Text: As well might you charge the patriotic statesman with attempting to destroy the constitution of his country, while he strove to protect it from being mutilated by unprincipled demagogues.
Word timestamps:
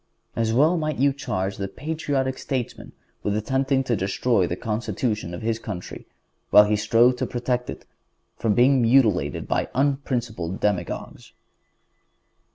As 0.35 0.51
well 0.51 0.77
might 0.79 0.97
you 0.97 1.13
charge 1.13 1.57
the 1.57 1.67
patriotic 1.67 2.39
statesman 2.39 2.93
with 3.21 3.35
attempting 3.37 3.83
to 3.83 3.95
destroy 3.95 4.47
the 4.47 4.55
constitution 4.55 5.31
of 5.31 5.43
his 5.43 5.59
country, 5.59 6.07
while 6.49 6.63
he 6.63 6.75
strove 6.75 7.17
to 7.17 7.27
protect 7.27 7.69
it 7.69 7.85
from 8.35 8.55
being 8.55 8.81
mutilated 8.81 9.47
by 9.47 9.69
unprincipled 9.75 10.59
demagogues. 10.59 11.33